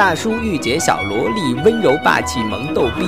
[0.00, 3.06] 大叔御姐小萝莉，温柔霸气萌逗逼。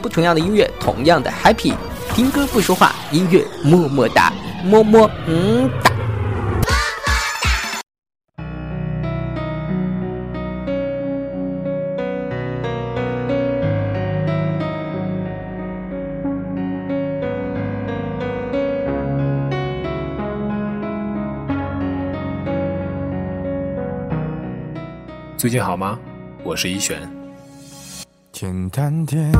[0.00, 1.74] 不同样的音乐，同样的 happy。
[2.14, 4.32] 听歌不说话，音乐么么哒，
[4.62, 5.89] 么么嗯哒。
[25.40, 25.98] 最近好吗？
[26.44, 27.00] 我是一璇。
[28.30, 29.32] 简单点，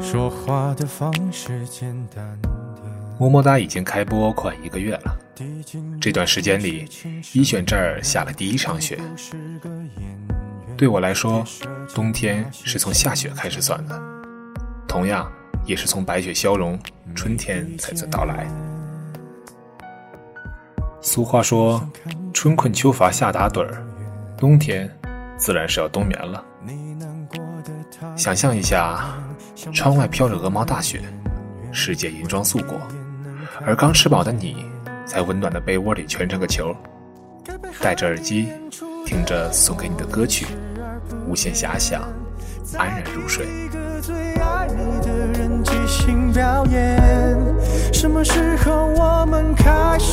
[0.00, 2.86] 说话的方式简单点。
[3.18, 5.18] 么么哒已经开播快一个月了，
[6.00, 6.88] 这段时间里，
[7.32, 8.96] 一璇这儿下了第一场雪。
[10.76, 11.44] 对我来说，
[11.92, 14.00] 冬天是从下雪开始算的，
[14.86, 15.28] 同样
[15.64, 16.78] 也是从白雪消融，
[17.12, 18.46] 春天才算到来。
[21.00, 21.84] 俗话说。
[22.36, 23.82] 春困秋乏夏打盹儿，
[24.36, 24.86] 冬天
[25.38, 26.44] 自然是要冬眠了。
[28.14, 29.06] 想象一下，
[29.72, 31.00] 窗外飘着鹅毛大雪，
[31.72, 32.78] 世界银装素裹，
[33.64, 34.66] 而刚吃饱的你，
[35.06, 36.76] 在温暖的被窝里蜷成个球，
[37.80, 38.52] 戴着耳机，
[39.06, 40.46] 听着送给你的歌曲，
[41.26, 42.02] 无限遐想，
[42.76, 43.46] 安然入睡。
[47.94, 49.15] 什么时候我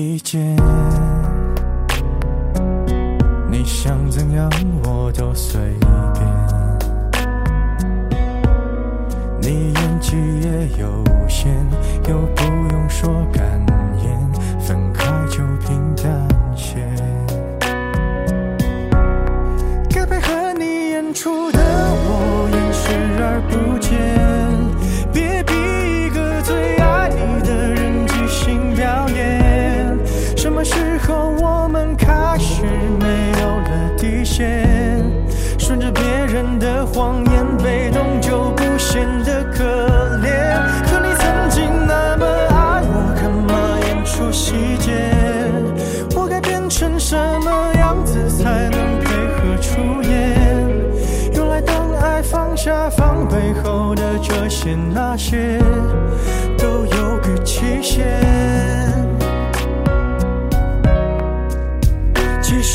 [0.00, 0.56] 意见，
[3.50, 4.50] 你想怎样
[4.82, 5.60] 我都随
[6.14, 6.26] 便。
[9.42, 11.54] 你演技也有限，
[12.08, 12.49] 又不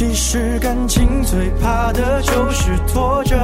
[0.00, 3.36] 其实感情最怕的就是拖着，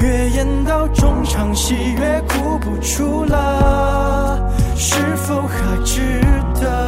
[0.00, 6.20] 越演到中场戏越哭不出了，是否还值
[6.60, 6.87] 得？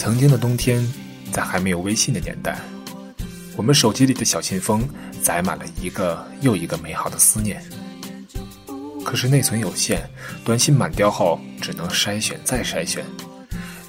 [0.00, 0.82] 曾经的冬天
[1.30, 2.58] 在还没有微信的年代
[3.54, 4.88] 我们手机里的小信封
[5.20, 7.62] 载满了一个又一个美好的思念。
[9.04, 10.08] 可是内存有限
[10.42, 13.04] 短信满掉后只能筛选再筛选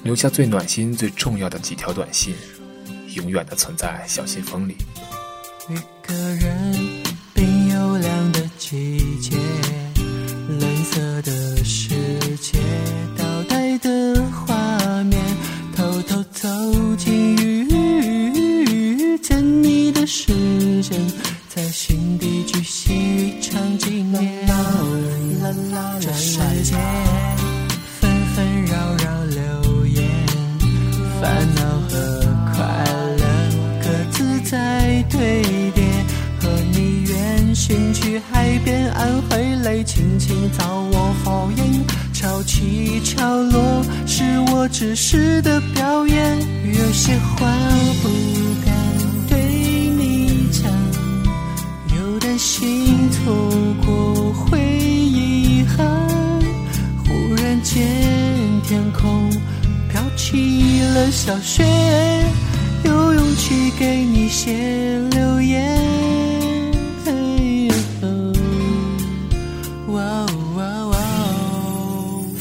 [0.02, 2.34] 留下最暖心最重要的几条短信
[3.14, 4.76] 永远的存在小信封里。
[5.70, 5.76] 一
[6.06, 7.01] 个人
[26.72, 26.78] 别
[28.00, 28.72] 纷纷扰
[29.04, 30.02] 扰流言，
[31.20, 31.94] 烦恼和
[32.54, 32.62] 快
[33.18, 33.24] 乐
[33.82, 35.42] 各自在堆
[35.74, 35.84] 叠，
[36.40, 41.84] 和你远行去海边，安会泪轻轻遭我厚颜，
[42.14, 46.38] 潮起潮落，是我只是的表演，
[46.72, 47.46] 有些话
[48.02, 48.08] 不
[48.64, 48.71] 该。
[60.32, 61.62] 披了小雪，
[62.84, 65.78] 有勇气给你写留言。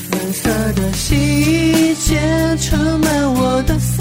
[0.10, 2.18] 粉色的细节，
[2.62, 4.01] 充满我的思。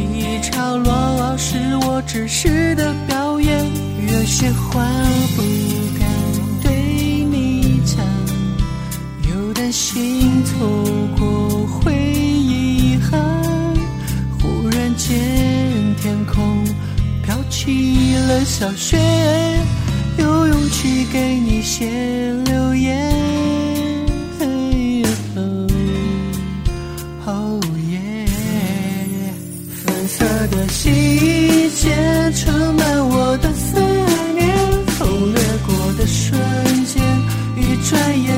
[0.00, 3.64] 一场落傲是我真实的表演，
[4.08, 4.84] 有些话
[5.36, 5.42] 不
[5.98, 6.08] 敢
[6.62, 8.04] 对你讲，
[9.30, 10.68] 又担心错
[11.18, 13.20] 过会遗憾。
[14.38, 15.16] 忽然间
[16.00, 16.64] 天空
[17.24, 18.98] 飘起了小雪，
[20.18, 21.86] 有勇气给你写
[22.44, 23.09] 留言。
[30.10, 31.88] 色的季节
[32.34, 33.80] 充满我的思
[34.34, 36.36] 念风掠过的瞬
[36.84, 37.00] 间
[37.56, 38.29] 一转眼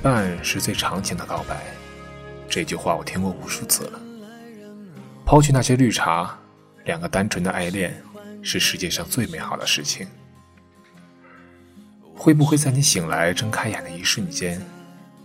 [0.00, 1.62] 伴是最长情的告白。
[2.48, 4.00] 这句话我听过无数次了。
[5.24, 6.36] 抛去那些绿茶
[6.84, 8.02] 两个单纯的爱恋
[8.42, 10.08] 是世界上最美好的事情。
[12.16, 14.60] 会不会在你醒来睁开眼的一瞬间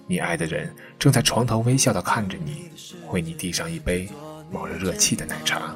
[0.07, 2.69] 你爱的人正在床头微笑的看着你
[3.09, 4.07] 为你递上一杯
[4.51, 5.75] 冒着热气的奶茶？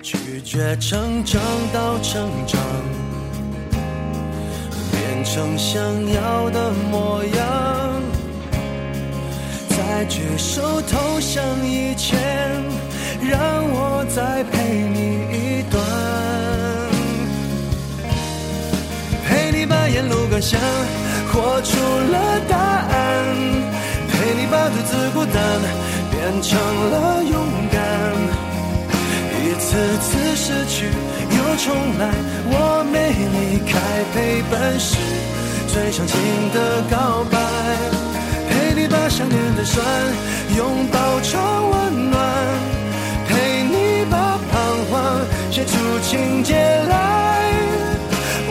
[0.00, 2.60] 拒绝成长到成长
[4.92, 7.85] 变成想要的模样。
[9.96, 12.20] 在举手投降以前，
[13.22, 15.82] 让我再陪你一段，
[19.24, 20.60] 陪你把沿路感想
[21.32, 21.80] 活出
[22.12, 23.24] 了答案，
[24.12, 25.34] 陪你把独自孤单
[26.10, 27.34] 变成了勇
[27.72, 27.80] 敢。
[29.40, 30.92] 一次次失去
[31.30, 32.12] 又重来，
[32.52, 33.80] 我没离开，
[34.12, 34.98] 陪伴是
[35.72, 36.14] 最长情
[36.52, 37.40] 的告白。
[38.96, 39.84] 陪你把想念的酸
[40.56, 42.18] 拥抱成温暖，
[43.28, 47.52] 陪你把彷徨写出情节来。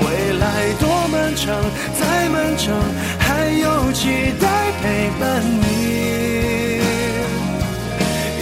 [0.02, 1.56] 未来多漫长，
[2.00, 2.76] 再漫长，
[3.18, 4.48] 还有期待
[4.82, 6.80] 陪伴你，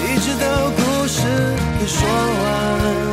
[0.04, 1.22] 一直到故事
[1.80, 3.13] 给说完。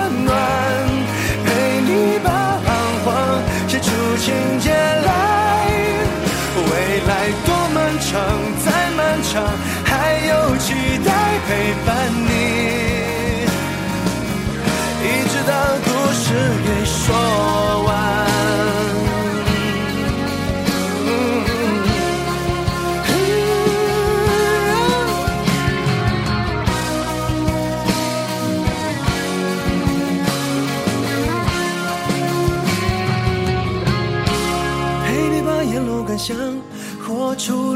[8.11, 8.19] 长，
[8.65, 9.41] 再漫长，
[9.85, 10.73] 还有期
[11.05, 11.09] 待
[11.47, 11.89] 陪伴
[12.27, 12.29] 你。
[15.01, 15.53] 一直到
[15.85, 16.23] 故事
[16.65, 16.99] 给说
[17.85, 17.89] 完。
[35.05, 36.35] 陪你把沿路感想
[36.99, 37.75] 活出，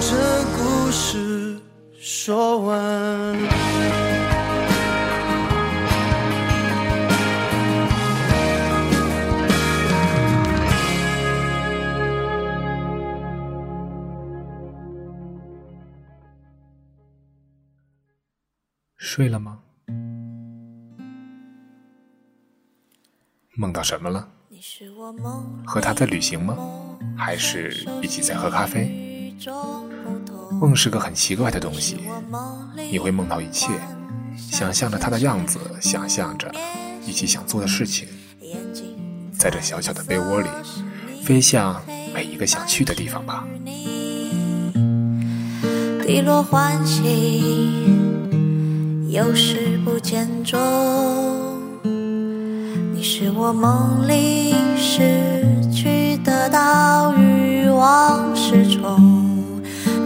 [0.00, 1.58] 这故事
[1.98, 3.38] 说完。
[18.96, 19.60] 睡了吗？
[23.56, 24.28] 梦到什么了？
[25.64, 26.56] 和他在旅行吗？
[27.16, 29.13] 还是一起在喝咖啡？
[30.60, 31.98] 梦是个很奇怪的东西，
[32.90, 33.68] 你会梦到一切，
[34.36, 36.50] 想象着他的样子，想象着
[37.06, 38.08] 一起想做的事情，
[39.36, 40.48] 在这小小的被窝里，
[41.24, 41.82] 飞向
[42.14, 43.44] 每一个想去的地方吧。
[46.06, 47.86] 低落欢喜，
[49.08, 50.60] 有时不见踪。
[52.92, 57.23] 你是我梦里失去的岛屿
[57.84, 58.98] 往事重，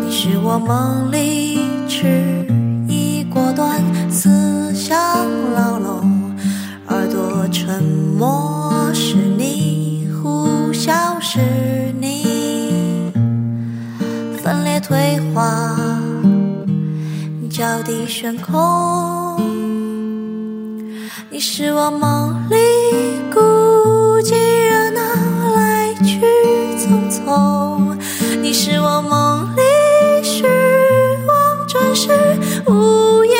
[0.02, 2.44] 你是我梦里迟
[2.88, 3.80] 疑果断
[4.10, 4.98] 思想
[5.54, 6.34] 牢笼，
[6.88, 11.38] 耳朵沉默是你，呼啸是
[12.00, 13.12] 你。
[14.42, 15.78] 分裂退化，
[17.48, 19.40] 脚底悬空。
[21.30, 22.56] 你是我梦里
[23.32, 23.38] 孤
[24.22, 24.34] 寂
[24.68, 25.00] 热闹，
[25.54, 26.20] 来去
[26.76, 27.67] 匆匆。
[28.58, 29.62] 你是我梦里
[30.24, 30.42] 虚
[31.28, 32.10] 妄真实
[32.66, 33.36] 无言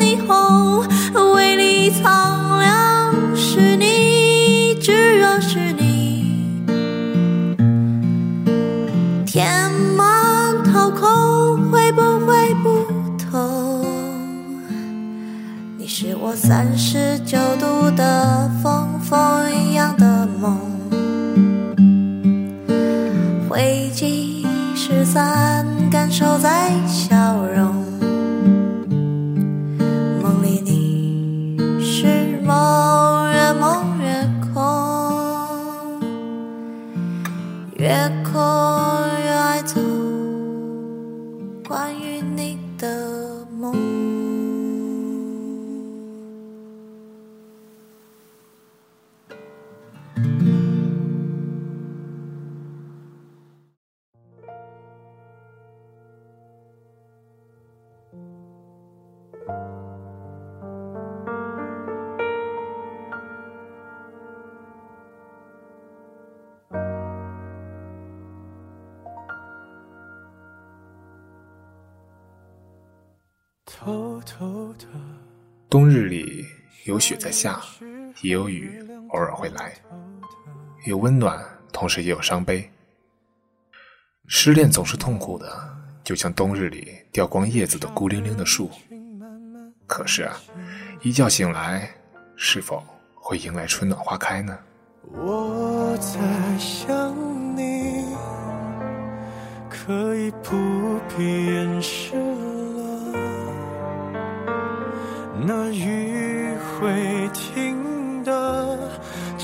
[0.00, 0.84] 霓虹
[1.32, 6.66] 为你苍凉是你炙热是你。
[9.24, 12.84] 填满掏空会不会不
[13.30, 13.86] 同？
[15.76, 20.17] 你是我三十九度的风风一样的
[25.04, 27.37] 散，感受在笑
[76.88, 77.60] 有雪在下，
[78.22, 79.74] 也有雨偶尔会来，
[80.86, 81.38] 有温暖，
[81.70, 82.66] 同时也有伤悲。
[84.26, 85.46] 失恋总是痛苦的，
[86.02, 88.70] 就像冬日里掉光叶子的孤零零的树。
[89.86, 90.40] 可是啊，
[91.02, 91.90] 一觉醒来，
[92.36, 92.82] 是否
[93.14, 94.58] 会迎来春暖花开呢？
[95.12, 96.18] 我在
[96.58, 97.14] 想
[97.54, 98.06] 你，
[99.68, 102.37] 可以不必掩饰。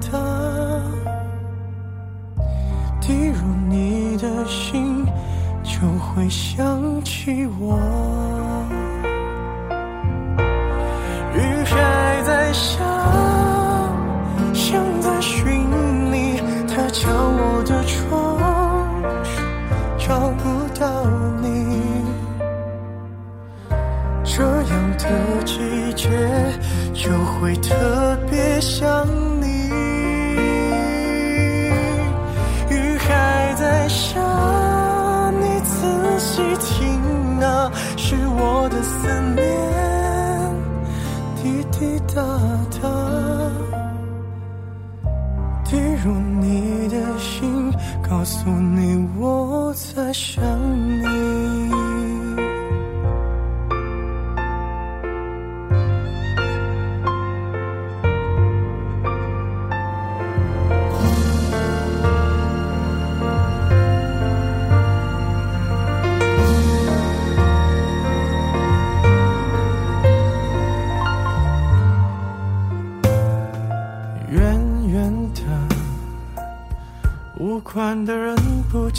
[0.00, 0.18] 答答，
[3.00, 5.04] 滴入你的心，
[5.62, 7.78] 就会想起我。
[11.34, 12.84] 雨还在下，
[14.52, 15.44] 像在寻
[16.12, 18.38] 你，它敲我的窗，
[19.98, 20.58] 找不。
[20.80, 20.86] 到
[21.42, 21.48] 你
[24.22, 26.08] 这样的季节，
[26.94, 29.07] 就会特别想
[48.08, 50.42] 告诉你我在想
[51.02, 51.87] 你。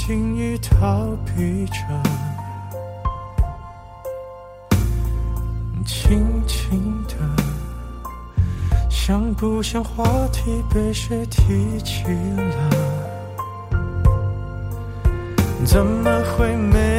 [0.09, 1.73] 轻易逃避着，
[5.85, 7.13] 轻轻的，
[8.89, 12.71] 像不像话题被谁提起了？
[15.63, 16.98] 怎么会没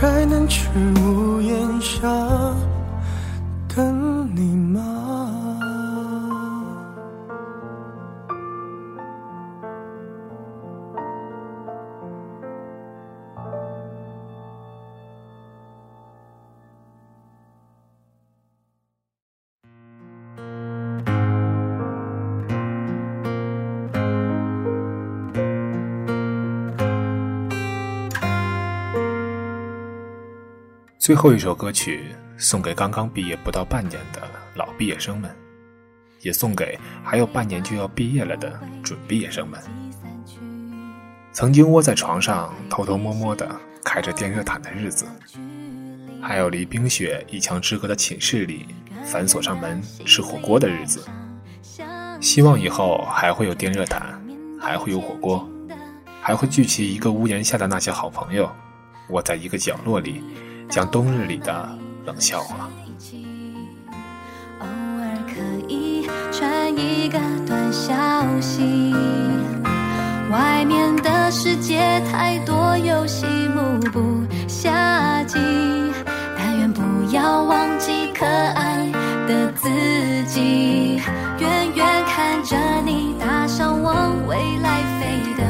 [0.00, 0.66] 还能去
[1.04, 2.08] 屋檐下
[3.68, 5.49] 等你吗？
[31.00, 34.20] 最后一首歌曲送给刚刚毕业不到半年的
[34.54, 35.34] 老毕业生们，
[36.20, 39.58] 也送给还有半年就要毕业了的准毕业生们。
[41.32, 43.50] 曾经窝在床上偷偷摸摸的
[43.82, 45.06] 开着电热毯的日子，
[46.20, 48.66] 还有离冰雪一墙之隔的寝室里
[49.02, 51.02] 反锁上门吃火锅的日子。
[52.20, 54.22] 希望以后还会有电热毯，
[54.60, 55.48] 还会有火锅，
[56.20, 58.54] 还会聚齐一个屋檐下的那些好朋友，
[59.08, 60.22] 窝在一个角落里。
[60.70, 61.68] 讲冬日里的
[62.06, 62.70] 冷笑话。
[64.60, 67.92] 偶尔可以传一个短消
[68.40, 68.94] 息，
[70.30, 74.00] 外面的世界太多游戏，目不
[74.46, 75.40] 暇接。
[76.38, 76.80] 但愿不
[77.12, 78.86] 要忘记可爱
[79.26, 79.68] 的自
[80.28, 81.00] 己，
[81.40, 82.56] 远远看着
[82.86, 85.42] 你搭上往未来飞的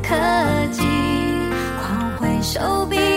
[0.00, 0.14] 科
[0.70, 0.84] 技，
[1.82, 3.09] 狂挥手臂。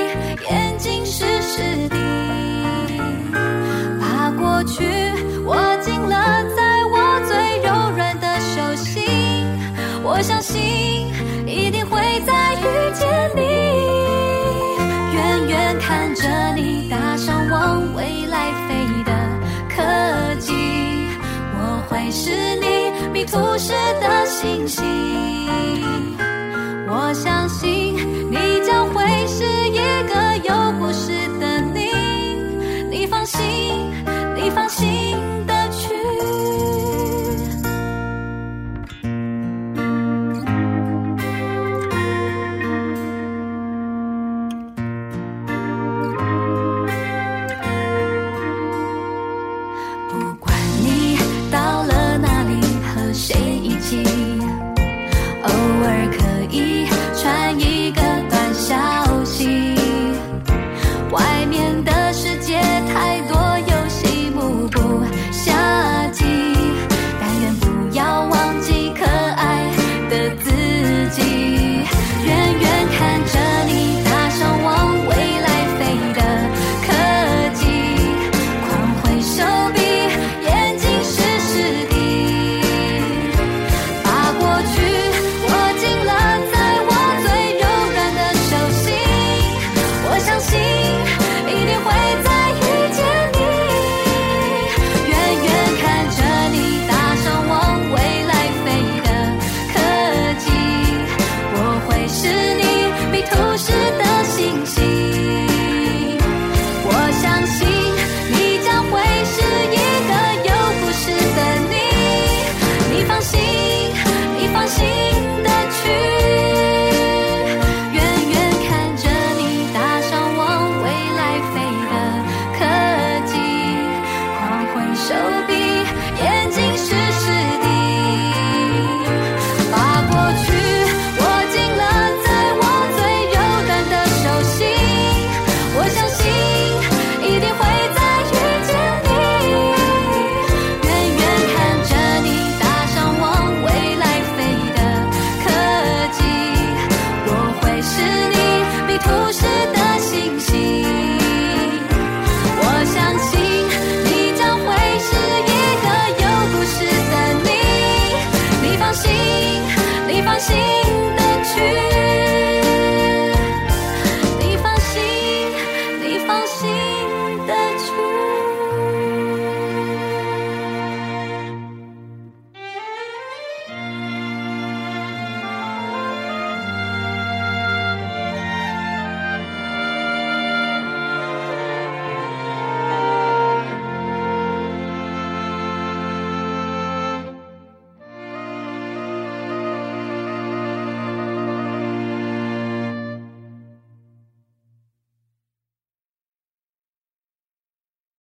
[23.26, 24.93] 图示的星星。